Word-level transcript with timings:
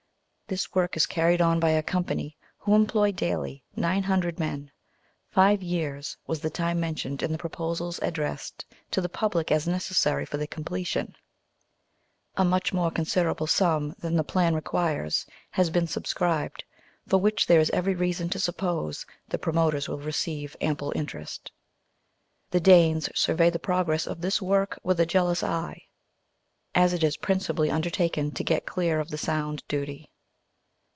This 0.51 0.75
work 0.75 0.97
is 0.97 1.05
carried 1.05 1.39
on 1.39 1.61
by 1.61 1.69
a 1.69 1.81
company, 1.81 2.35
who 2.57 2.75
employ 2.75 3.13
daily 3.13 3.63
nine 3.73 4.03
hundred 4.03 4.37
men; 4.37 4.69
five 5.29 5.63
years 5.63 6.17
was 6.27 6.41
the 6.41 6.49
time 6.49 6.77
mentioned 6.77 7.23
in 7.23 7.31
the 7.31 7.37
proposals 7.37 7.99
addressed 8.01 8.65
to 8.91 8.99
the 8.99 9.07
public 9.07 9.49
as 9.49 9.65
necessary 9.65 10.25
for 10.25 10.35
the 10.35 10.47
completion. 10.47 11.15
A 12.35 12.43
much 12.43 12.73
more 12.73 12.91
considerable 12.91 13.47
sum 13.47 13.95
than 13.99 14.15
the 14.17 14.25
plan 14.25 14.53
requires 14.53 15.25
has 15.51 15.69
been 15.69 15.87
subscribed, 15.87 16.65
for 17.07 17.17
which 17.17 17.47
there 17.47 17.61
is 17.61 17.69
every 17.69 17.95
reason 17.95 18.27
to 18.31 18.37
suppose 18.37 19.05
the 19.29 19.39
promoters 19.39 19.87
will 19.87 19.99
receive 19.99 20.57
ample 20.59 20.91
interest. 20.97 21.49
The 22.49 22.59
Danes 22.59 23.07
survey 23.17 23.49
the 23.49 23.57
progress 23.57 24.05
of 24.05 24.19
this 24.19 24.41
work 24.41 24.77
with 24.83 24.99
a 24.99 25.05
jealous 25.05 25.43
eye, 25.43 25.83
as 26.75 26.91
it 26.91 27.05
is 27.05 27.15
principally 27.15 27.71
undertaken 27.71 28.31
to 28.31 28.43
get 28.43 28.65
clear 28.65 28.99
of 28.99 29.11
the 29.11 29.17
Sound 29.17 29.63
duty. 29.69 30.09